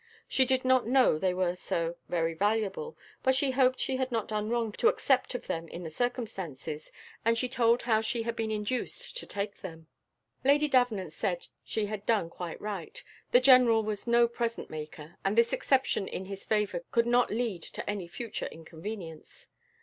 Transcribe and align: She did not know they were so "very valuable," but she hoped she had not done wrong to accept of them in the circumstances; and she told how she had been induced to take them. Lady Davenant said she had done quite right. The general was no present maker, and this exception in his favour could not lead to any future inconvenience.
She 0.27 0.45
did 0.45 0.65
not 0.65 0.87
know 0.87 1.19
they 1.19 1.31
were 1.31 1.55
so 1.55 1.95
"very 2.09 2.33
valuable," 2.33 2.97
but 3.21 3.35
she 3.35 3.51
hoped 3.51 3.79
she 3.79 3.97
had 3.97 4.11
not 4.11 4.27
done 4.27 4.49
wrong 4.49 4.71
to 4.71 4.87
accept 4.87 5.35
of 5.35 5.45
them 5.45 5.67
in 5.67 5.83
the 5.83 5.91
circumstances; 5.91 6.91
and 7.23 7.37
she 7.37 7.47
told 7.47 7.83
how 7.83 8.01
she 8.01 8.23
had 8.23 8.35
been 8.35 8.49
induced 8.49 9.15
to 9.17 9.27
take 9.27 9.57
them. 9.57 9.85
Lady 10.43 10.67
Davenant 10.67 11.13
said 11.13 11.45
she 11.63 11.85
had 11.85 12.03
done 12.07 12.31
quite 12.31 12.59
right. 12.59 13.03
The 13.31 13.41
general 13.41 13.83
was 13.83 14.07
no 14.07 14.27
present 14.27 14.71
maker, 14.71 15.17
and 15.23 15.37
this 15.37 15.53
exception 15.53 16.07
in 16.07 16.25
his 16.25 16.47
favour 16.47 16.83
could 16.89 17.05
not 17.05 17.29
lead 17.29 17.61
to 17.61 17.87
any 17.87 18.07
future 18.07 18.47
inconvenience. 18.47 19.49